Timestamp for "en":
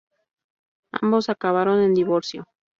1.83-1.93